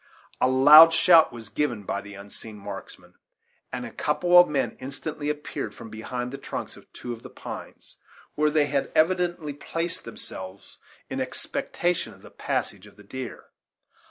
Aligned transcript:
A 0.41 0.47
loud 0.49 0.95
shout 0.95 1.31
was 1.31 1.49
given 1.49 1.83
by 1.83 2.01
the 2.01 2.15
unseen 2.15 2.57
marksman, 2.57 3.13
and 3.71 3.85
a 3.85 3.91
couple 3.91 4.35
of 4.35 4.49
men 4.49 4.75
instantly 4.79 5.29
appeared 5.29 5.75
from 5.75 5.91
behind 5.91 6.31
the 6.31 6.39
trunks 6.39 6.75
of 6.75 6.91
two 6.91 7.13
of 7.13 7.21
the 7.21 7.29
pines, 7.29 7.97
where 8.33 8.49
they 8.49 8.65
had 8.65 8.91
evidently 8.95 9.53
placed 9.53 10.03
themselves 10.03 10.79
in 11.07 11.21
expectation 11.21 12.15
of 12.15 12.23
the 12.23 12.31
passage 12.31 12.87
of 12.87 12.95
the 12.95 13.03
deer. 13.03 13.49